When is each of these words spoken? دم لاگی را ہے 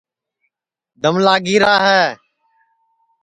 دم 1.01 1.15
لاگی 1.25 1.55
را 1.63 1.73
ہے 1.85 2.03